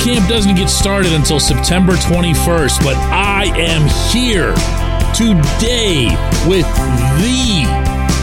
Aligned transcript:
camp 0.00 0.26
doesn't 0.30 0.54
get 0.54 0.70
started 0.70 1.12
until 1.12 1.38
September 1.38 1.92
21st, 1.92 2.82
but 2.82 2.96
I 2.96 3.44
am 3.56 3.82
here 4.10 4.54
today 5.14 6.06
with 6.48 6.66
the 7.20 7.64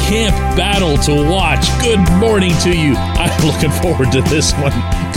camp 0.09 0.35
battle 0.57 0.97
to 0.97 1.29
watch. 1.29 1.67
Good 1.79 1.99
morning 2.19 2.53
to 2.63 2.75
you. 2.75 2.95
I'm 2.97 3.45
looking 3.45 3.69
forward 3.69 4.11
to 4.13 4.21
this 4.21 4.53
one. 4.53 4.71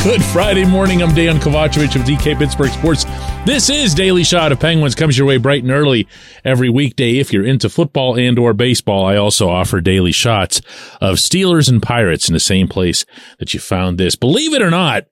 Good 0.04 0.22
Friday 0.22 0.66
morning. 0.66 1.02
I'm 1.02 1.10
Dejan 1.10 1.38
Kovacevic 1.38 1.96
of 1.96 2.02
DK 2.02 2.36
Pittsburgh 2.36 2.72
Sports. 2.72 3.04
This 3.46 3.70
is 3.70 3.94
Daily 3.94 4.22
Shot 4.22 4.52
of 4.52 4.60
Penguins. 4.60 4.94
Comes 4.94 5.16
your 5.16 5.26
way 5.26 5.38
bright 5.38 5.62
and 5.62 5.72
early 5.72 6.08
every 6.44 6.68
weekday. 6.68 7.16
If 7.16 7.32
you're 7.32 7.46
into 7.46 7.70
football 7.70 8.18
and 8.18 8.38
or 8.38 8.52
baseball, 8.52 9.06
I 9.06 9.16
also 9.16 9.48
offer 9.48 9.80
daily 9.80 10.12
shots 10.12 10.60
of 11.00 11.16
Steelers 11.16 11.70
and 11.70 11.82
Pirates 11.82 12.28
in 12.28 12.34
the 12.34 12.40
same 12.40 12.68
place 12.68 13.06
that 13.38 13.54
you 13.54 13.60
found 13.60 13.96
this. 13.96 14.14
Believe 14.14 14.52
it 14.52 14.60
or 14.60 14.70
not, 14.70 15.06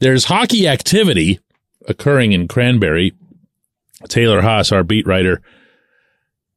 there's 0.00 0.24
hockey 0.24 0.66
activity 0.66 1.38
occurring 1.86 2.32
in 2.32 2.48
Cranberry. 2.48 3.14
Taylor 4.08 4.42
Haase, 4.42 4.72
our 4.72 4.82
beat 4.82 5.06
writer, 5.06 5.40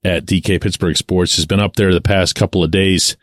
at 0.03 0.25
DK 0.25 0.61
Pittsburgh 0.61 0.97
Sports 0.97 1.35
has 1.37 1.45
been 1.45 1.59
up 1.59 1.75
there 1.75 1.93
the 1.93 2.01
past 2.01 2.35
couple 2.35 2.63
of 2.63 2.71
days 2.71 3.15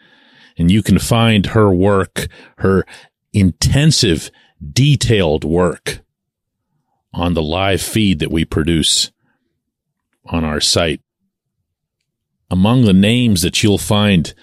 and 0.57 0.71
you 0.71 0.83
can 0.83 0.99
find 0.99 1.47
her 1.47 1.73
work, 1.73 2.27
her 2.59 2.85
intensive, 3.33 4.31
detailed 4.73 5.45
work 5.45 6.01
on 7.13 7.35
the 7.35 7.43
live 7.43 7.81
feed 7.81 8.19
that 8.19 8.31
we 8.31 8.45
produce 8.45 9.11
on 10.27 10.45
our 10.45 10.61
site. 10.61 11.01
Among 12.51 12.85
the 12.85 12.93
names 12.93 13.43
that 13.43 13.63
you'll 13.63 13.79
find 13.79 14.35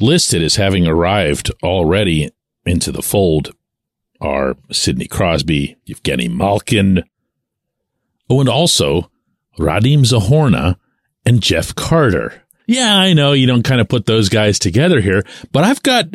listed 0.00 0.42
as 0.42 0.56
having 0.56 0.86
arrived 0.86 1.50
already 1.62 2.30
into 2.64 2.90
the 2.90 3.02
fold 3.02 3.54
are 4.22 4.56
Sidney 4.70 5.06
Crosby, 5.06 5.76
Evgeny 5.86 6.30
Malkin, 6.30 7.04
oh, 8.30 8.40
and 8.40 8.48
also 8.48 9.10
Radim 9.58 10.00
Zohorna 10.00 10.76
and 11.26 11.42
Jeff 11.42 11.74
Carter. 11.74 12.42
Yeah, 12.66 12.96
I 12.96 13.12
know 13.12 13.32
you 13.32 13.46
don't 13.46 13.64
kind 13.64 13.80
of 13.80 13.88
put 13.88 14.06
those 14.06 14.28
guys 14.28 14.58
together 14.58 15.00
here, 15.00 15.24
but 15.50 15.64
I've 15.64 15.82
got 15.82 16.06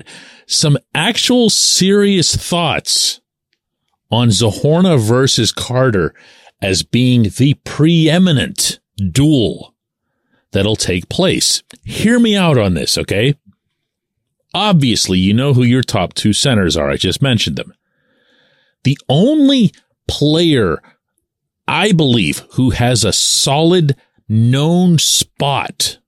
some 0.47 0.77
actual 0.95 1.49
serious 1.49 2.35
thoughts 2.35 3.21
on 4.09 4.29
Zohorna 4.29 4.99
versus 4.99 5.51
Carter 5.51 6.13
as 6.61 6.83
being 6.83 7.23
the 7.23 7.55
preeminent 7.65 8.79
duel 9.11 9.75
that'll 10.51 10.77
take 10.77 11.09
place. 11.09 11.61
Hear 11.83 12.19
me 12.19 12.35
out 12.35 12.57
on 12.57 12.73
this, 12.73 12.97
okay? 12.97 13.35
Obviously, 14.53 15.19
you 15.19 15.33
know 15.33 15.53
who 15.53 15.63
your 15.63 15.83
top 15.83 16.13
two 16.13 16.33
centers 16.33 16.77
are. 16.77 16.89
I 16.89 16.95
just 16.97 17.21
mentioned 17.21 17.57
them. 17.57 17.73
The 18.83 18.97
only 19.09 19.71
player 20.07 20.81
I 21.67 21.91
believe 21.91 22.43
who 22.51 22.69
has 22.71 23.03
a 23.03 23.13
solid 23.13 23.95
known 24.29 24.97
spot 24.99 25.99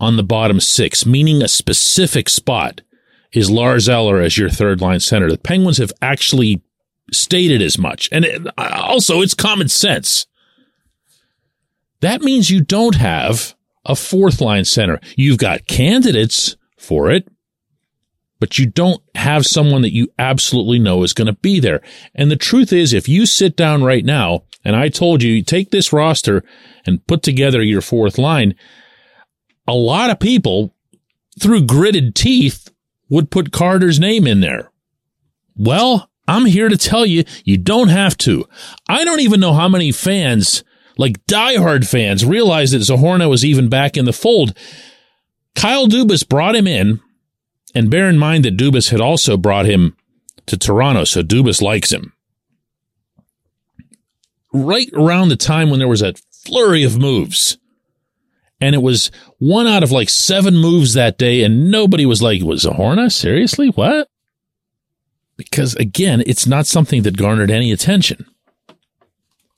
on 0.00 0.16
the 0.16 0.22
bottom 0.22 0.60
six, 0.60 1.06
meaning 1.06 1.42
a 1.42 1.48
specific 1.48 2.28
spot, 2.28 2.80
is 3.32 3.50
Lars 3.50 3.88
Eller 3.88 4.20
as 4.20 4.38
your 4.38 4.50
third 4.50 4.80
line 4.80 5.00
center. 5.00 5.30
The 5.30 5.38
Penguins 5.38 5.78
have 5.78 5.92
actually 6.02 6.62
stated 7.12 7.62
as 7.62 7.78
much. 7.78 8.08
And 8.12 8.24
it, 8.24 8.46
also, 8.56 9.20
it's 9.20 9.34
common 9.34 9.68
sense. 9.68 10.26
That 12.00 12.22
means 12.22 12.50
you 12.50 12.60
don't 12.60 12.96
have 12.96 13.54
a 13.84 13.96
fourth 13.96 14.40
line 14.40 14.64
center. 14.64 15.00
You've 15.16 15.38
got 15.38 15.66
candidates 15.66 16.56
for 16.78 17.10
it, 17.10 17.28
but 18.44 18.58
you 18.58 18.66
don't 18.66 19.02
have 19.14 19.46
someone 19.46 19.80
that 19.80 19.94
you 19.94 20.06
absolutely 20.18 20.78
know 20.78 21.02
is 21.02 21.14
going 21.14 21.28
to 21.28 21.40
be 21.40 21.60
there. 21.60 21.80
And 22.14 22.30
the 22.30 22.36
truth 22.36 22.74
is, 22.74 22.92
if 22.92 23.08
you 23.08 23.24
sit 23.24 23.56
down 23.56 23.82
right 23.82 24.04
now 24.04 24.42
and 24.62 24.76
I 24.76 24.90
told 24.90 25.22
you, 25.22 25.42
take 25.42 25.70
this 25.70 25.94
roster 25.94 26.44
and 26.84 27.06
put 27.06 27.22
together 27.22 27.62
your 27.62 27.80
fourth 27.80 28.18
line, 28.18 28.54
a 29.66 29.72
lot 29.72 30.10
of 30.10 30.20
people 30.20 30.74
through 31.40 31.62
gritted 31.62 32.14
teeth 32.14 32.68
would 33.08 33.30
put 33.30 33.50
Carter's 33.50 33.98
name 33.98 34.26
in 34.26 34.40
there. 34.40 34.70
Well, 35.56 36.10
I'm 36.28 36.44
here 36.44 36.68
to 36.68 36.76
tell 36.76 37.06
you, 37.06 37.24
you 37.46 37.56
don't 37.56 37.88
have 37.88 38.18
to. 38.18 38.44
I 38.90 39.06
don't 39.06 39.20
even 39.20 39.40
know 39.40 39.54
how 39.54 39.70
many 39.70 39.90
fans, 39.90 40.64
like 40.98 41.24
diehard 41.24 41.88
fans, 41.88 42.26
realize 42.26 42.72
that 42.72 42.82
Zohorna 42.82 43.26
was 43.26 43.42
even 43.42 43.70
back 43.70 43.96
in 43.96 44.04
the 44.04 44.12
fold. 44.12 44.54
Kyle 45.54 45.86
Dubas 45.86 46.28
brought 46.28 46.56
him 46.56 46.66
in, 46.66 47.00
and 47.74 47.90
bear 47.90 48.08
in 48.08 48.18
mind 48.18 48.44
that 48.44 48.56
Dubas 48.56 48.90
had 48.90 49.00
also 49.00 49.36
brought 49.36 49.66
him 49.66 49.96
to 50.46 50.56
Toronto, 50.56 51.04
so 51.04 51.22
Dubas 51.22 51.62
likes 51.62 51.92
him 51.92 52.14
right 54.54 54.88
around 54.94 55.28
the 55.28 55.36
time 55.36 55.68
when 55.68 55.80
there 55.80 55.88
was 55.88 56.00
a 56.00 56.14
flurry 56.30 56.84
of 56.84 56.96
moves. 56.96 57.58
And 58.60 58.74
it 58.74 58.82
was 58.82 59.10
one 59.38 59.66
out 59.66 59.82
of 59.82 59.90
like 59.90 60.08
seven 60.08 60.56
moves 60.56 60.94
that 60.94 61.18
day, 61.18 61.42
and 61.42 61.70
nobody 61.70 62.06
was 62.06 62.22
like, 62.22 62.42
was 62.42 62.64
Zohorna? 62.64 63.12
Seriously? 63.12 63.68
What? 63.68 64.08
Because 65.36 65.74
again, 65.74 66.22
it's 66.24 66.46
not 66.46 66.66
something 66.66 67.02
that 67.02 67.16
garnered 67.16 67.50
any 67.50 67.72
attention. 67.72 68.24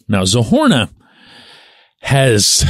Now, 0.09 0.23
Zohorna 0.23 0.91
has, 2.01 2.65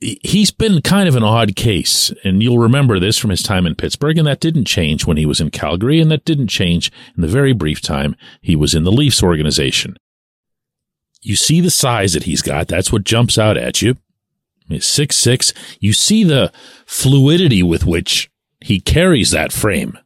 he's 0.00 0.50
been 0.50 0.82
kind 0.82 1.08
of 1.08 1.16
an 1.16 1.22
odd 1.22 1.56
case, 1.56 2.12
and 2.24 2.42
you'll 2.42 2.58
remember 2.58 2.98
this 2.98 3.18
from 3.18 3.30
his 3.30 3.42
time 3.42 3.66
in 3.66 3.74
Pittsburgh, 3.74 4.18
and 4.18 4.26
that 4.26 4.40
didn't 4.40 4.66
change 4.66 5.06
when 5.06 5.16
he 5.16 5.26
was 5.26 5.40
in 5.40 5.50
Calgary, 5.50 6.00
and 6.00 6.10
that 6.10 6.24
didn't 6.24 6.48
change 6.48 6.92
in 7.16 7.22
the 7.22 7.28
very 7.28 7.52
brief 7.52 7.80
time 7.80 8.16
he 8.40 8.56
was 8.56 8.74
in 8.74 8.84
the 8.84 8.92
Leafs 8.92 9.22
organization. 9.22 9.96
You 11.22 11.34
see 11.34 11.60
the 11.60 11.70
size 11.70 12.12
that 12.12 12.24
he's 12.24 12.42
got. 12.42 12.68
That's 12.68 12.92
what 12.92 13.04
jumps 13.04 13.38
out 13.38 13.56
at 13.56 13.82
you. 13.82 13.96
He's 14.68 14.86
six 14.86 15.16
six. 15.16 15.52
You 15.80 15.92
see 15.92 16.24
the 16.24 16.52
fluidity 16.86 17.62
with 17.62 17.86
which 17.86 18.30
he 18.60 18.80
carries 18.80 19.30
that 19.30 19.52
frame. 19.52 19.98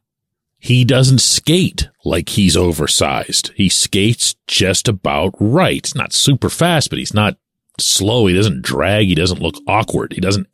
He 0.57 0.85
doesn't 0.85 1.21
skate 1.21 1.89
like 2.05 2.29
he's 2.29 2.55
oversized. 2.55 3.51
He 3.55 3.67
skates 3.67 4.35
just 4.47 4.87
about 4.87 5.33
right. 5.39 5.91
not 5.95 6.13
super 6.13 6.49
fast, 6.49 6.91
but 6.91 6.99
he's 6.99 7.15
not 7.15 7.37
slow. 7.81 8.27
He 8.27 8.35
doesn't 8.35 8.61
drag. 8.61 9.07
He 9.07 9.15
doesn't 9.15 9.41
look 9.41 9.55
awkward. 9.67 10.13
He 10.13 10.21
doesn't 10.21 10.47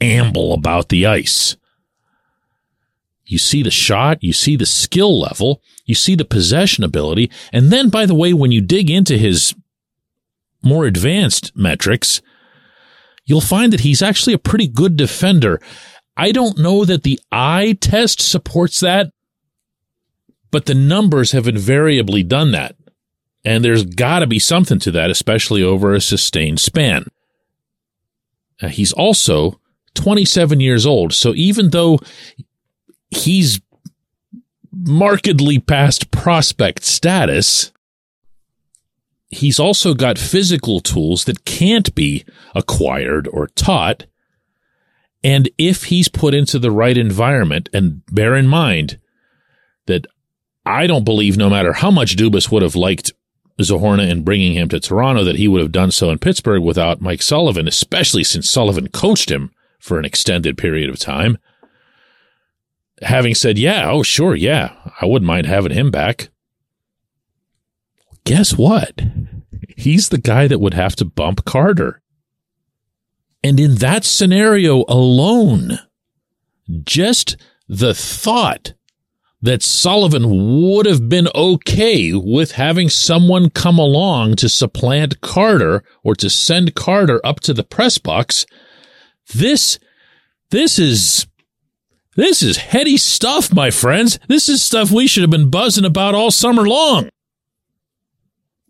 amble 0.00 0.52
about 0.52 0.88
the 0.88 1.06
ice. 1.06 1.56
You 3.26 3.38
see 3.38 3.62
the 3.62 3.70
shot, 3.70 4.22
you 4.22 4.32
see 4.32 4.56
the 4.56 4.66
skill 4.66 5.18
level, 5.18 5.62
you 5.86 5.94
see 5.94 6.14
the 6.14 6.26
possession 6.26 6.84
ability. 6.84 7.30
And 7.52 7.70
then, 7.70 7.88
by 7.88 8.04
the 8.06 8.14
way, 8.14 8.32
when 8.34 8.52
you 8.52 8.60
dig 8.60 8.90
into 8.90 9.16
his 9.16 9.54
more 10.62 10.84
advanced 10.84 11.56
metrics, 11.56 12.20
you'll 13.24 13.40
find 13.40 13.72
that 13.72 13.80
he's 13.80 14.02
actually 14.02 14.34
a 14.34 14.38
pretty 14.38 14.68
good 14.68 14.96
defender. 14.96 15.60
I 16.16 16.32
don't 16.32 16.58
know 16.58 16.84
that 16.84 17.02
the 17.02 17.18
eye 17.32 17.76
test 17.80 18.20
supports 18.20 18.80
that, 18.80 19.10
but 20.50 20.66
the 20.66 20.74
numbers 20.74 21.32
have 21.32 21.48
invariably 21.48 22.22
done 22.22 22.52
that. 22.52 22.76
And 23.44 23.64
there's 23.64 23.84
got 23.84 24.20
to 24.20 24.26
be 24.26 24.38
something 24.38 24.78
to 24.80 24.90
that, 24.92 25.10
especially 25.10 25.62
over 25.62 25.92
a 25.92 26.00
sustained 26.00 26.60
span. 26.60 27.06
Now, 28.62 28.68
he's 28.68 28.92
also 28.92 29.60
27 29.94 30.60
years 30.60 30.86
old. 30.86 31.12
So 31.12 31.34
even 31.34 31.70
though 31.70 31.98
he's 33.10 33.60
markedly 34.72 35.58
past 35.58 36.10
prospect 36.10 36.84
status, 36.84 37.72
he's 39.28 39.58
also 39.58 39.94
got 39.94 40.18
physical 40.18 40.80
tools 40.80 41.24
that 41.24 41.44
can't 41.44 41.94
be 41.94 42.24
acquired 42.54 43.28
or 43.28 43.48
taught. 43.48 44.06
And 45.22 45.48
if 45.58 45.84
he's 45.84 46.08
put 46.08 46.34
into 46.34 46.58
the 46.58 46.70
right 46.70 46.96
environment, 46.96 47.68
and 47.72 48.02
bear 48.06 48.34
in 48.36 48.46
mind 48.46 48.98
that 49.86 50.06
I 50.66 50.86
don't 50.86 51.04
believe 51.04 51.36
no 51.36 51.50
matter 51.50 51.72
how 51.74 51.90
much 51.90 52.16
Dubas 52.16 52.50
would 52.50 52.62
have 52.62 52.76
liked 52.76 53.12
Zohorna 53.60 54.08
in 54.08 54.24
bringing 54.24 54.54
him 54.54 54.68
to 54.68 54.80
Toronto, 54.80 55.24
that 55.24 55.36
he 55.36 55.48
would 55.48 55.60
have 55.60 55.72
done 55.72 55.90
so 55.90 56.10
in 56.10 56.18
Pittsburgh 56.18 56.62
without 56.62 57.00
Mike 57.00 57.22
Sullivan, 57.22 57.68
especially 57.68 58.24
since 58.24 58.50
Sullivan 58.50 58.88
coached 58.88 59.30
him 59.30 59.52
for 59.78 59.98
an 59.98 60.04
extended 60.04 60.58
period 60.58 60.90
of 60.90 60.98
time. 60.98 61.38
Having 63.02 63.34
said, 63.34 63.58
yeah, 63.58 63.90
oh, 63.90 64.02
sure, 64.02 64.34
yeah, 64.34 64.74
I 65.00 65.06
wouldn't 65.06 65.26
mind 65.26 65.46
having 65.46 65.72
him 65.72 65.90
back 65.90 66.30
guess 68.24 68.56
what? 68.56 69.00
He's 69.76 70.08
the 70.08 70.18
guy 70.18 70.48
that 70.48 70.60
would 70.60 70.74
have 70.74 70.96
to 70.96 71.04
bump 71.04 71.44
Carter. 71.44 72.00
And 73.42 73.60
in 73.60 73.76
that 73.76 74.04
scenario 74.04 74.84
alone, 74.88 75.78
just 76.84 77.36
the 77.68 77.94
thought 77.94 78.72
that 79.44 79.62
Sullivan 79.62 80.62
would 80.62 80.86
have 80.86 81.06
been 81.10 81.28
okay 81.34 82.14
with 82.14 82.52
having 82.52 82.88
someone 82.88 83.50
come 83.50 83.78
along 83.78 84.36
to 84.36 84.48
supplant 84.48 85.20
Carter 85.20 85.84
or 86.02 86.14
to 86.14 86.30
send 86.30 86.74
Carter 86.74 87.20
up 87.22 87.40
to 87.40 87.52
the 87.52 87.62
press 87.62 87.98
box. 87.98 88.46
This, 89.34 89.78
this 90.48 90.78
is, 90.78 91.26
this 92.16 92.42
is 92.42 92.56
heady 92.56 92.96
stuff, 92.96 93.52
my 93.52 93.70
friends. 93.70 94.18
This 94.28 94.48
is 94.48 94.62
stuff 94.62 94.90
we 94.90 95.06
should 95.06 95.22
have 95.22 95.30
been 95.30 95.50
buzzing 95.50 95.84
about 95.84 96.14
all 96.14 96.30
summer 96.30 96.66
long. 96.66 97.10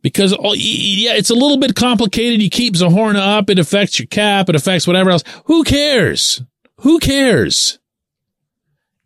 because 0.05 0.35
oh, 0.39 0.55
yeah, 0.55 1.15
it's 1.15 1.31
a 1.31 1.35
little 1.35 1.57
bit 1.57 1.75
complicated. 1.75 2.43
You 2.43 2.51
keep 2.51 2.75
Zohorna 2.75 3.39
up, 3.39 3.49
it 3.49 3.59
affects 3.59 3.99
your 3.99 4.07
cap, 4.07 4.49
it 4.49 4.55
affects 4.55 4.87
whatever 4.87 5.11
else. 5.11 5.25
Who 5.47 5.65
cares? 5.65 6.43
Who 6.81 6.99
cares? 6.99 7.79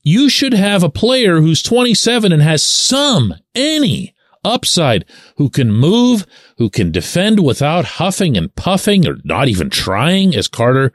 You 0.09 0.31
should 0.31 0.55
have 0.55 0.83
a 0.83 0.89
player 0.89 1.43
who's 1.43 1.63
27 1.63 2.33
and 2.33 2.41
has 2.41 2.63
some, 2.63 3.35
any 3.55 4.15
upside, 4.43 5.05
who 5.37 5.51
can 5.51 5.71
move, 5.71 6.25
who 6.57 6.71
can 6.71 6.91
defend 6.91 7.45
without 7.45 7.85
huffing 7.85 8.35
and 8.35 8.55
puffing 8.55 9.07
or 9.07 9.19
not 9.23 9.49
even 9.49 9.69
trying, 9.69 10.35
as 10.35 10.49
Carter 10.49 10.95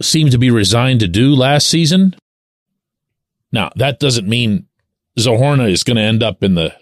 seemed 0.00 0.30
to 0.30 0.38
be 0.38 0.50
resigned 0.50 1.00
to 1.00 1.08
do 1.08 1.34
last 1.34 1.66
season. 1.66 2.16
Now, 3.52 3.70
that 3.76 4.00
doesn't 4.00 4.26
mean 4.26 4.66
Zohorna 5.18 5.70
is 5.70 5.84
going 5.84 5.98
to 5.98 6.02
end 6.02 6.22
up 6.22 6.42
in 6.42 6.54
the 6.54 6.74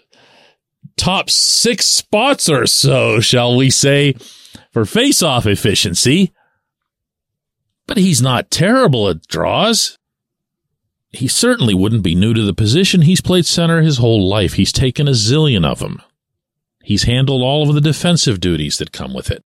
top 0.95 1.29
six 1.29 1.85
spots 1.85 2.47
or 2.47 2.65
so, 2.65 3.19
shall 3.19 3.57
we 3.57 3.71
say, 3.71 4.15
for 4.71 4.85
face-off 4.85 5.45
efficiency. 5.45 6.31
But 7.87 7.97
he's 7.97 8.21
not 8.21 8.49
terrible 8.49 9.09
at 9.09 9.27
draws. 9.27 9.97
He 11.13 11.27
certainly 11.27 11.73
wouldn't 11.73 12.03
be 12.03 12.15
new 12.15 12.33
to 12.33 12.43
the 12.43 12.53
position. 12.53 13.01
He's 13.01 13.21
played 13.21 13.45
center 13.45 13.81
his 13.81 13.97
whole 13.97 14.27
life. 14.27 14.53
He's 14.53 14.71
taken 14.71 15.07
a 15.07 15.11
zillion 15.11 15.65
of 15.65 15.79
them. 15.79 16.01
He's 16.83 17.03
handled 17.03 17.41
all 17.41 17.67
of 17.67 17.75
the 17.75 17.81
defensive 17.81 18.39
duties 18.39 18.77
that 18.77 18.91
come 18.91 19.13
with 19.13 19.29
it. 19.29 19.43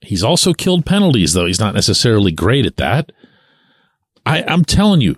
He's 0.00 0.22
also 0.22 0.52
killed 0.52 0.86
penalties, 0.86 1.32
though 1.32 1.46
he's 1.46 1.60
not 1.60 1.74
necessarily 1.74 2.32
great 2.32 2.66
at 2.66 2.76
that. 2.76 3.12
I, 4.24 4.42
I'm 4.42 4.64
telling 4.64 5.00
you, 5.00 5.16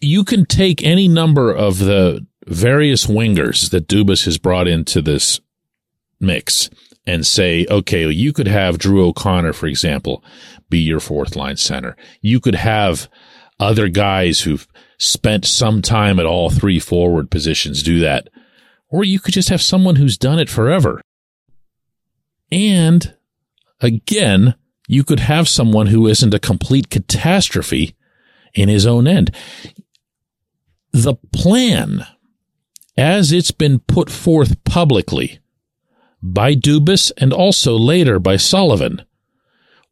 you 0.00 0.24
can 0.24 0.44
take 0.44 0.82
any 0.82 1.08
number 1.08 1.52
of 1.52 1.78
the 1.78 2.26
various 2.46 3.06
wingers 3.06 3.70
that 3.70 3.88
Dubas 3.88 4.24
has 4.26 4.38
brought 4.38 4.68
into 4.68 5.02
this 5.02 5.40
mix 6.20 6.70
and 7.06 7.26
say, 7.26 7.66
okay, 7.70 8.08
you 8.10 8.32
could 8.32 8.48
have 8.48 8.78
Drew 8.78 9.06
O'Connor, 9.06 9.52
for 9.52 9.66
example, 9.66 10.22
be 10.68 10.78
your 10.78 11.00
fourth 11.00 11.36
line 11.36 11.56
center. 11.56 11.96
You 12.20 12.40
could 12.40 12.56
have 12.56 13.08
other 13.58 13.88
guys 13.88 14.40
who've 14.40 14.66
spent 14.98 15.44
some 15.44 15.82
time 15.82 16.18
at 16.18 16.26
all 16.26 16.50
three 16.50 16.78
forward 16.78 17.30
positions 17.30 17.82
do 17.82 18.00
that. 18.00 18.28
Or 18.88 19.04
you 19.04 19.18
could 19.18 19.34
just 19.34 19.48
have 19.48 19.62
someone 19.62 19.96
who's 19.96 20.18
done 20.18 20.38
it 20.38 20.48
forever. 20.48 21.00
And 22.52 23.14
again, 23.80 24.54
you 24.88 25.04
could 25.04 25.20
have 25.20 25.48
someone 25.48 25.88
who 25.88 26.06
isn't 26.06 26.34
a 26.34 26.38
complete 26.38 26.90
catastrophe 26.90 27.96
in 28.54 28.68
his 28.68 28.86
own 28.86 29.06
end. 29.06 29.34
The 30.92 31.16
plan 31.32 32.06
as 32.96 33.32
it's 33.32 33.50
been 33.50 33.78
put 33.80 34.10
forth 34.10 34.62
publicly 34.64 35.38
by 36.22 36.54
Dubas 36.54 37.12
and 37.18 37.32
also 37.32 37.76
later 37.76 38.18
by 38.18 38.36
Sullivan, 38.36 39.02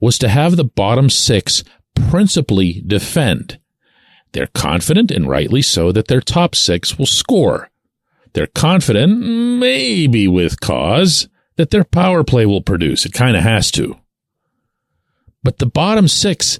was 0.00 0.18
to 0.18 0.28
have 0.28 0.56
the 0.56 0.64
bottom 0.64 1.08
six 1.08 1.62
principally 2.10 2.82
defend. 2.86 3.58
They're 4.32 4.48
confident, 4.48 5.10
and 5.10 5.28
rightly 5.28 5.62
so, 5.62 5.92
that 5.92 6.08
their 6.08 6.20
top 6.20 6.54
six 6.54 6.98
will 6.98 7.06
score. 7.06 7.70
They're 8.32 8.48
confident, 8.48 9.20
maybe 9.20 10.26
with 10.26 10.60
cause, 10.60 11.28
that 11.56 11.70
their 11.70 11.84
power 11.84 12.24
play 12.24 12.46
will 12.46 12.62
produce. 12.62 13.06
It 13.06 13.12
kind 13.12 13.36
of 13.36 13.44
has 13.44 13.70
to. 13.72 13.96
But 15.44 15.58
the 15.58 15.66
bottom 15.66 16.08
six, 16.08 16.58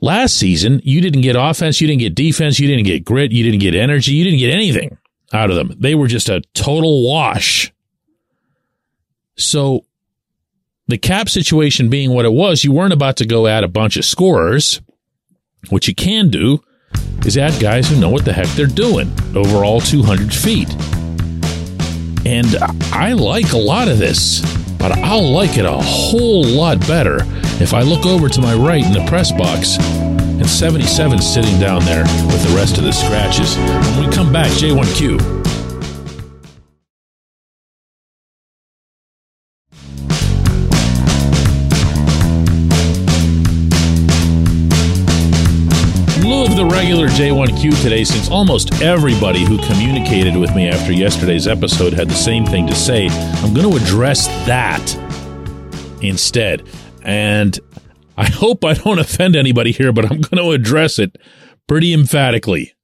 last 0.00 0.36
season, 0.36 0.80
you 0.82 1.00
didn't 1.00 1.20
get 1.20 1.36
offense, 1.36 1.80
you 1.80 1.86
didn't 1.86 2.00
get 2.00 2.14
defense, 2.14 2.58
you 2.58 2.68
didn't 2.68 2.86
get 2.86 3.04
grit, 3.04 3.32
you 3.32 3.44
didn't 3.44 3.60
get 3.60 3.74
energy, 3.74 4.12
you 4.12 4.24
didn't 4.24 4.38
get 4.38 4.54
anything 4.54 4.96
out 5.32 5.50
of 5.50 5.56
them. 5.56 5.74
They 5.78 5.94
were 5.94 6.06
just 6.06 6.28
a 6.28 6.42
total 6.54 7.06
wash. 7.06 7.72
So 9.36 9.84
the 10.92 10.98
cap 10.98 11.26
situation 11.26 11.88
being 11.88 12.10
what 12.10 12.26
it 12.26 12.32
was, 12.34 12.64
you 12.64 12.70
weren't 12.70 12.92
about 12.92 13.16
to 13.16 13.24
go 13.24 13.46
add 13.46 13.64
a 13.64 13.68
bunch 13.68 13.96
of 13.96 14.04
scorers. 14.04 14.82
What 15.70 15.88
you 15.88 15.94
can 15.94 16.28
do 16.28 16.62
is 17.24 17.38
add 17.38 17.58
guys 17.58 17.88
who 17.88 17.98
know 17.98 18.10
what 18.10 18.26
the 18.26 18.32
heck 18.34 18.48
they're 18.48 18.66
doing 18.66 19.10
over 19.34 19.64
all 19.64 19.80
200 19.80 20.34
feet. 20.34 20.68
And 22.26 22.54
I 22.92 23.14
like 23.14 23.52
a 23.52 23.56
lot 23.56 23.88
of 23.88 23.96
this, 23.96 24.42
but 24.76 24.92
I'll 24.98 25.32
like 25.32 25.56
it 25.56 25.64
a 25.64 25.72
whole 25.72 26.44
lot 26.44 26.78
better 26.80 27.20
if 27.62 27.72
I 27.72 27.80
look 27.80 28.04
over 28.04 28.28
to 28.28 28.40
my 28.42 28.54
right 28.54 28.84
in 28.84 28.92
the 28.92 29.06
press 29.06 29.32
box 29.32 29.78
and 29.78 30.46
77 30.46 31.22
sitting 31.22 31.58
down 31.58 31.86
there 31.86 32.02
with 32.04 32.46
the 32.46 32.54
rest 32.54 32.76
of 32.76 32.84
the 32.84 32.92
scratches. 32.92 33.56
When 33.96 34.10
we 34.10 34.14
come 34.14 34.30
back, 34.30 34.50
J1Q. 34.50 35.41
Regular 46.82 47.06
J1Q 47.06 47.80
today 47.80 48.02
since 48.02 48.28
almost 48.28 48.82
everybody 48.82 49.44
who 49.44 49.56
communicated 49.58 50.36
with 50.36 50.52
me 50.56 50.68
after 50.68 50.92
yesterday's 50.92 51.46
episode 51.46 51.92
had 51.92 52.08
the 52.08 52.14
same 52.14 52.44
thing 52.44 52.66
to 52.66 52.74
say. 52.74 53.06
I'm 53.08 53.54
going 53.54 53.70
to 53.70 53.76
address 53.76 54.26
that 54.46 54.82
instead. 56.02 56.66
And 57.04 57.56
I 58.16 58.28
hope 58.28 58.64
I 58.64 58.74
don't 58.74 58.98
offend 58.98 59.36
anybody 59.36 59.70
here, 59.70 59.92
but 59.92 60.06
I'm 60.06 60.22
going 60.22 60.42
to 60.42 60.50
address 60.50 60.98
it 60.98 61.18
pretty 61.68 61.94
emphatically. 61.94 62.74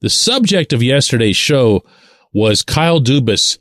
The 0.00 0.08
subject 0.08 0.72
of 0.72 0.82
yesterday's 0.82 1.36
show 1.36 1.84
was 2.32 2.62
Kyle 2.62 2.98
Dubas 2.98 3.58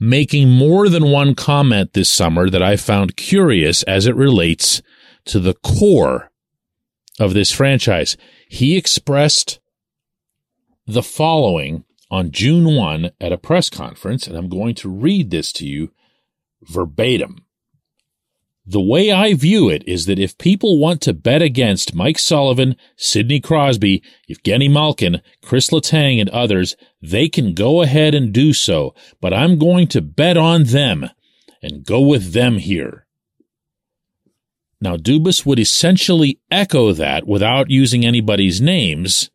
making 0.00 0.48
more 0.48 0.88
than 0.88 1.10
one 1.10 1.34
comment 1.34 1.92
this 1.92 2.10
summer 2.10 2.48
that 2.48 2.62
I 2.62 2.76
found 2.76 3.18
curious 3.18 3.82
as 3.82 4.06
it 4.06 4.16
relates 4.16 4.80
to 5.26 5.38
the 5.38 5.52
core 5.52 6.30
of 7.20 7.34
this 7.34 7.52
franchise. 7.52 8.16
He 8.52 8.76
expressed 8.76 9.60
the 10.86 11.02
following 11.02 11.84
on 12.10 12.32
June 12.32 12.76
1 12.76 13.12
at 13.18 13.32
a 13.32 13.38
press 13.38 13.70
conference, 13.70 14.26
and 14.26 14.36
I'm 14.36 14.50
going 14.50 14.74
to 14.74 14.90
read 14.90 15.30
this 15.30 15.54
to 15.54 15.66
you 15.66 15.90
verbatim. 16.60 17.46
The 18.66 18.82
way 18.82 19.10
I 19.10 19.32
view 19.32 19.70
it 19.70 19.82
is 19.88 20.04
that 20.04 20.18
if 20.18 20.36
people 20.36 20.78
want 20.78 21.00
to 21.00 21.14
bet 21.14 21.40
against 21.40 21.94
Mike 21.94 22.18
Sullivan, 22.18 22.76
Sidney 22.94 23.40
Crosby, 23.40 24.02
Evgeny 24.28 24.70
Malkin, 24.70 25.22
Chris 25.42 25.70
Letang, 25.70 26.20
and 26.20 26.28
others, 26.28 26.76
they 27.00 27.30
can 27.30 27.54
go 27.54 27.80
ahead 27.80 28.14
and 28.14 28.34
do 28.34 28.52
so, 28.52 28.94
but 29.22 29.32
I'm 29.32 29.58
going 29.58 29.88
to 29.88 30.02
bet 30.02 30.36
on 30.36 30.64
them 30.64 31.08
and 31.62 31.86
go 31.86 32.02
with 32.02 32.34
them 32.34 32.58
here. 32.58 33.06
Now, 34.82 34.96
Dubas 34.96 35.46
would 35.46 35.60
essentially 35.60 36.40
echo 36.50 36.92
that 36.92 37.24
without 37.24 37.70
using 37.70 38.04
anybody's 38.04 38.60
names 38.60 39.30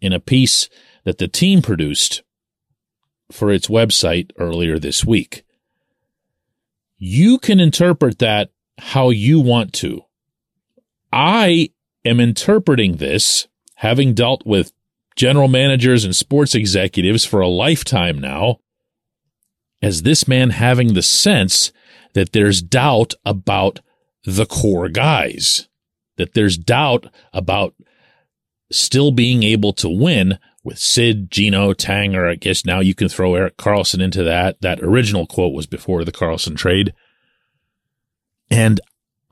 in 0.00 0.12
a 0.12 0.18
piece 0.18 0.68
that 1.04 1.18
the 1.18 1.28
team 1.28 1.62
produced 1.62 2.24
for 3.30 3.52
its 3.52 3.68
website 3.68 4.32
earlier 4.36 4.80
this 4.80 5.04
week. 5.04 5.44
You 6.98 7.38
can 7.38 7.60
interpret 7.60 8.18
that 8.18 8.50
how 8.78 9.10
you 9.10 9.38
want 9.38 9.72
to. 9.74 10.02
I 11.12 11.70
am 12.04 12.18
interpreting 12.18 12.96
this, 12.96 13.46
having 13.76 14.14
dealt 14.14 14.44
with 14.44 14.72
general 15.14 15.46
managers 15.46 16.04
and 16.04 16.16
sports 16.16 16.56
executives 16.56 17.24
for 17.24 17.40
a 17.40 17.48
lifetime 17.48 18.18
now, 18.18 18.58
as 19.80 20.02
this 20.02 20.26
man 20.26 20.50
having 20.50 20.94
the 20.94 21.02
sense 21.02 21.70
that 22.14 22.32
there's 22.32 22.60
doubt 22.60 23.14
about 23.24 23.78
the 24.24 24.46
core 24.46 24.88
guys, 24.88 25.68
that 26.16 26.34
there's 26.34 26.58
doubt 26.58 27.06
about 27.32 27.74
still 28.70 29.10
being 29.10 29.42
able 29.42 29.72
to 29.72 29.88
win 29.88 30.38
with 30.62 30.78
Sid, 30.78 31.30
Gino, 31.30 31.72
Tanger. 31.72 32.30
I 32.30 32.34
guess 32.34 32.64
now 32.64 32.80
you 32.80 32.94
can 32.94 33.08
throw 33.08 33.34
Erik 33.34 33.56
Karlsson 33.56 34.02
into 34.02 34.22
that. 34.24 34.60
That 34.60 34.80
original 34.80 35.26
quote 35.26 35.54
was 35.54 35.66
before 35.66 36.04
the 36.04 36.12
Karlsson 36.12 36.56
trade. 36.56 36.92
And 38.50 38.80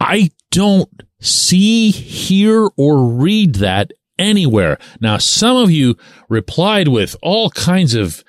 I 0.01 0.31
don't 0.51 0.89
see, 1.21 1.91
hear, 1.91 2.69
or 2.77 3.05
read 3.05 3.57
that 3.57 3.93
anywhere. 4.19 4.79
Now, 5.01 5.19
some 5.19 5.57
of 5.57 5.71
you 5.71 5.97
replied 6.29 6.89
with 6.89 7.17
all 7.23 7.51
kinds 7.51 7.95
of, 7.95 8.25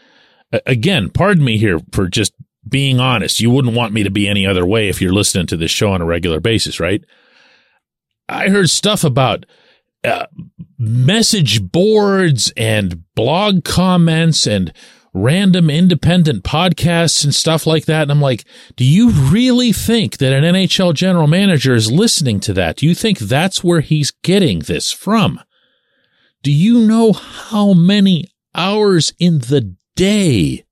again, 0.65 1.09
pardon 1.09 1.43
me 1.43 1.57
here 1.57 1.79
for 1.91 2.07
just 2.07 2.33
being 2.69 2.99
honest. 2.99 3.39
You 3.39 3.49
wouldn't 3.49 3.75
want 3.75 3.93
me 3.93 4.03
to 4.03 4.11
be 4.11 4.27
any 4.27 4.45
other 4.45 4.65
way 4.65 4.89
if 4.89 5.01
you're 5.01 5.13
listening 5.13 5.47
to 5.47 5.57
this 5.57 5.71
show 5.71 5.91
on 5.91 6.01
a 6.01 6.05
regular 6.05 6.39
basis, 6.39 6.79
right? 6.79 7.03
I 8.27 8.49
heard 8.49 8.69
stuff 8.69 9.03
about 9.03 9.45
uh, 10.03 10.27
message 10.77 11.71
boards 11.71 12.53
and 12.55 13.03
blog 13.15 13.63
comments 13.63 14.47
and 14.47 14.73
random 15.13 15.69
independent 15.69 16.43
podcasts 16.43 17.23
and 17.23 17.33
stuff 17.33 17.65
like 17.65 17.85
that. 17.85 18.03
And 18.03 18.11
I'm 18.11 18.21
like, 18.21 18.45
do 18.75 18.85
you 18.85 19.09
really 19.09 19.73
think 19.73 20.17
that 20.17 20.33
an 20.33 20.43
NHL 20.43 20.93
general 20.93 21.27
manager 21.27 21.73
is 21.73 21.91
listening 21.91 22.39
to 22.41 22.53
that? 22.53 22.77
Do 22.77 22.85
you 22.85 22.95
think 22.95 23.19
that's 23.19 23.63
where 23.63 23.81
he's 23.81 24.11
getting 24.11 24.59
this 24.59 24.91
from? 24.91 25.41
Do 26.43 26.51
you 26.51 26.79
know 26.79 27.11
how 27.11 27.73
many 27.73 28.25
hours 28.55 29.13
in 29.19 29.39
the 29.39 29.75
day 29.95 30.63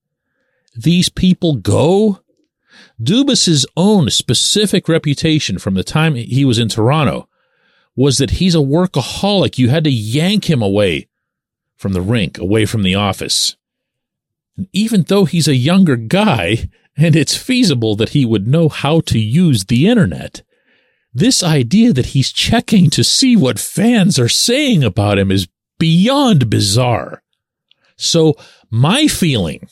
these 0.77 1.09
people 1.09 1.55
go? 1.55 2.21
Dubas's 3.01 3.65
own 3.75 4.09
specific 4.09 4.87
reputation 4.87 5.57
from 5.57 5.73
the 5.73 5.83
time 5.83 6.15
he 6.15 6.45
was 6.45 6.59
in 6.59 6.69
Toronto 6.69 7.27
was 7.95 8.17
that 8.19 8.31
he's 8.31 8.55
a 8.55 8.59
workaholic. 8.59 9.57
You 9.57 9.69
had 9.69 9.83
to 9.83 9.91
yank 9.91 10.49
him 10.49 10.61
away 10.61 11.07
from 11.75 11.93
the 11.93 12.01
rink, 12.01 12.37
away 12.37 12.65
from 12.65 12.83
the 12.83 12.95
office. 12.95 13.55
And 14.55 14.67
even 14.73 15.03
though 15.03 15.25
he's 15.25 15.47
a 15.47 15.55
younger 15.55 15.95
guy, 15.95 16.69
and 16.95 17.15
it's 17.15 17.37
feasible 17.37 17.95
that 17.95 18.09
he 18.09 18.25
would 18.25 18.47
know 18.47 18.69
how 18.69 19.01
to 19.01 19.19
use 19.19 19.65
the 19.65 19.87
internet, 19.87 20.43
this 21.13 21.43
idea 21.43 21.93
that 21.93 22.07
he's 22.07 22.31
checking 22.31 22.89
to 22.91 23.03
see 23.03 23.35
what 23.35 23.59
fans 23.59 24.19
are 24.19 24.29
saying 24.29 24.83
about 24.83 25.17
him 25.17 25.31
is 25.31 25.47
beyond 25.79 26.49
bizarre. 26.49 27.23
So 27.95 28.35
my 28.69 29.07
feeling 29.07 29.67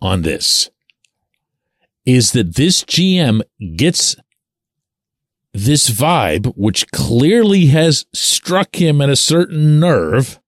on 0.00 0.22
this 0.22 0.70
is 2.04 2.32
that 2.32 2.56
this 2.56 2.84
GM 2.84 3.42
gets 3.76 4.16
this 5.52 5.90
vibe, 5.90 6.52
which 6.56 6.90
clearly 6.90 7.66
has 7.66 8.06
struck 8.14 8.76
him 8.76 9.00
at 9.00 9.10
a 9.10 9.16
certain 9.16 9.78
nerve 9.80 10.40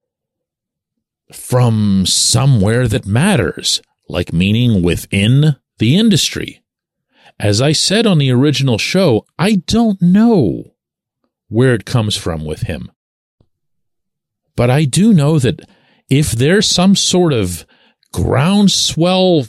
from 1.33 2.07
somewhere 2.07 2.88
that 2.88 3.07
matters, 3.07 3.83
like 4.09 4.33
meaning 4.33 4.83
within 4.83 5.57
the 5.78 5.97
industry. 5.97 6.62
As 7.38 7.61
I 7.61 7.73
said 7.73 8.07
on 8.07 8.19
the 8.19 8.30
original 8.30 8.78
show, 8.78 9.26
I 9.38 9.62
don't 9.66 10.00
know 10.00 10.75
where 11.49 11.75
it 11.75 11.85
comes 11.85 12.16
from 12.16 12.45
with 12.45 12.62
him. 12.62 12.90
But 14.57 14.71
I 14.71 14.85
do 14.85 15.12
know 15.12 15.38
that 15.38 15.61
if 16.09 16.33
there's 16.33 16.66
some 16.66 16.97
sort 16.97 17.33
of 17.33 17.66
groundswell 18.12 19.47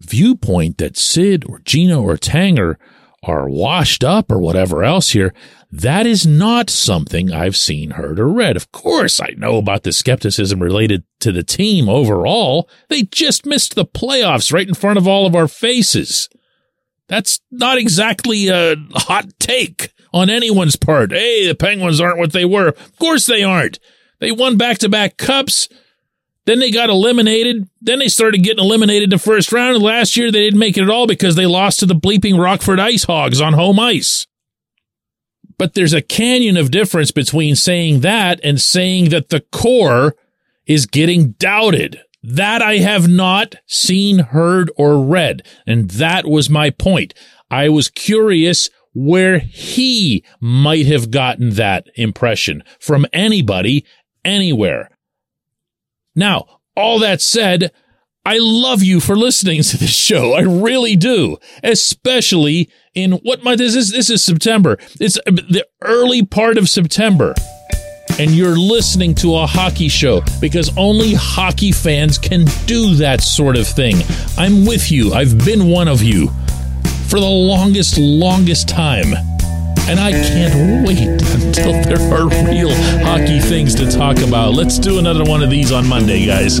viewpoint 0.00 0.78
that 0.78 0.96
Sid 0.96 1.44
or 1.48 1.60
Gino 1.60 2.02
or 2.02 2.16
Tanger 2.16 2.76
are 3.22 3.48
washed 3.48 4.02
up 4.02 4.30
or 4.32 4.38
whatever 4.38 4.82
else 4.82 5.10
here, 5.10 5.34
that 5.70 6.06
is 6.06 6.26
not 6.26 6.70
something 6.70 7.32
I've 7.32 7.56
seen, 7.56 7.92
heard, 7.92 8.18
or 8.18 8.28
read. 8.28 8.56
Of 8.56 8.72
course, 8.72 9.20
I 9.20 9.34
know 9.36 9.58
about 9.58 9.82
the 9.82 9.92
skepticism 9.92 10.62
related 10.62 11.04
to 11.20 11.30
the 11.30 11.42
team 11.42 11.88
overall. 11.88 12.68
They 12.88 13.02
just 13.02 13.46
missed 13.46 13.74
the 13.74 13.84
playoffs 13.84 14.52
right 14.52 14.66
in 14.66 14.74
front 14.74 14.98
of 14.98 15.06
all 15.06 15.26
of 15.26 15.36
our 15.36 15.48
faces. 15.48 16.28
That's 17.08 17.40
not 17.50 17.76
exactly 17.76 18.48
a 18.48 18.76
hot 18.92 19.26
take 19.38 19.92
on 20.12 20.30
anyone's 20.30 20.76
part. 20.76 21.12
Hey, 21.12 21.46
the 21.46 21.54
Penguins 21.54 22.00
aren't 22.00 22.18
what 22.18 22.32
they 22.32 22.44
were. 22.44 22.68
Of 22.68 22.96
course 22.98 23.26
they 23.26 23.42
aren't. 23.42 23.78
They 24.18 24.32
won 24.32 24.56
back 24.56 24.78
to 24.78 24.88
back 24.88 25.16
cups. 25.16 25.68
Then 26.46 26.58
they 26.58 26.70
got 26.70 26.90
eliminated. 26.90 27.68
Then 27.80 27.98
they 27.98 28.08
started 28.08 28.42
getting 28.42 28.64
eliminated 28.64 29.04
in 29.04 29.10
the 29.10 29.18
first 29.18 29.52
round. 29.52 29.76
And 29.76 29.84
last 29.84 30.16
year 30.16 30.32
they 30.32 30.40
didn't 30.40 30.58
make 30.58 30.76
it 30.76 30.82
at 30.82 30.90
all 30.90 31.06
because 31.06 31.36
they 31.36 31.46
lost 31.46 31.80
to 31.80 31.86
the 31.86 31.94
bleeping 31.94 32.42
Rockford 32.42 32.80
Ice 32.80 33.04
Hogs 33.04 33.40
on 33.40 33.52
home 33.52 33.78
ice. 33.78 34.26
But 35.58 35.74
there's 35.74 35.92
a 35.92 36.00
canyon 36.00 36.56
of 36.56 36.70
difference 36.70 37.10
between 37.10 37.54
saying 37.54 38.00
that 38.00 38.40
and 38.42 38.60
saying 38.60 39.10
that 39.10 39.28
the 39.28 39.40
core 39.52 40.16
is 40.66 40.86
getting 40.86 41.32
doubted. 41.32 42.00
That 42.22 42.62
I 42.62 42.78
have 42.78 43.08
not 43.08 43.54
seen, 43.66 44.18
heard, 44.18 44.70
or 44.76 45.02
read. 45.02 45.42
And 45.66 45.90
that 45.92 46.26
was 46.26 46.50
my 46.50 46.70
point. 46.70 47.14
I 47.50 47.68
was 47.68 47.88
curious 47.88 48.70
where 48.92 49.38
he 49.38 50.24
might 50.40 50.86
have 50.86 51.10
gotten 51.10 51.50
that 51.50 51.86
impression 51.94 52.62
from 52.78 53.06
anybody, 53.12 53.84
anywhere. 54.24 54.90
Now, 56.14 56.60
all 56.76 56.98
that 57.00 57.20
said, 57.20 57.72
I 58.24 58.36
love 58.38 58.82
you 58.82 59.00
for 59.00 59.16
listening 59.16 59.62
to 59.62 59.76
this 59.78 59.94
show. 59.94 60.34
I 60.34 60.42
really 60.42 60.96
do. 60.96 61.38
Especially 61.62 62.70
in 62.94 63.12
what 63.12 63.42
month 63.42 63.60
is 63.60 63.74
this? 63.74 63.90
This 63.92 64.10
is 64.10 64.22
September. 64.22 64.76
It's 65.00 65.14
the 65.26 65.66
early 65.82 66.24
part 66.24 66.58
of 66.58 66.68
September. 66.68 67.34
And 68.18 68.32
you're 68.32 68.58
listening 68.58 69.14
to 69.16 69.36
a 69.36 69.46
hockey 69.46 69.88
show 69.88 70.22
because 70.40 70.76
only 70.76 71.14
hockey 71.14 71.72
fans 71.72 72.18
can 72.18 72.44
do 72.66 72.94
that 72.96 73.22
sort 73.22 73.56
of 73.56 73.66
thing. 73.66 73.96
I'm 74.36 74.66
with 74.66 74.92
you. 74.92 75.14
I've 75.14 75.42
been 75.44 75.68
one 75.70 75.88
of 75.88 76.02
you 76.02 76.28
for 77.08 77.18
the 77.18 77.26
longest, 77.26 77.96
longest 77.96 78.68
time. 78.68 79.14
And 79.88 79.98
I 79.98 80.12
can't 80.12 80.86
wait 80.86 80.98
until 81.34 81.72
there 81.82 82.00
are 82.12 82.28
real 82.48 82.70
hockey 83.04 83.40
things 83.40 83.74
to 83.76 83.90
talk 83.90 84.18
about. 84.18 84.54
Let's 84.54 84.78
do 84.78 84.98
another 84.98 85.24
one 85.24 85.42
of 85.42 85.50
these 85.50 85.72
on 85.72 85.88
Monday, 85.88 86.26
guys. 86.26 86.60